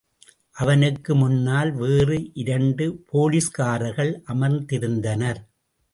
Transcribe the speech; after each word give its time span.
அவனுக்கு 0.51 1.15
முன்னால் 1.15 1.71
வேறு 1.71 2.17
இரண்டு 2.33 2.87
போலிஸ்காரர்கள் 3.11 4.11
அமர்ந்திருந்தனர். 4.27 5.41